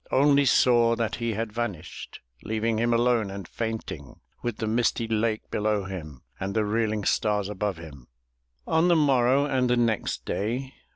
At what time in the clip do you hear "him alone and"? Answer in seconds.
2.79-3.47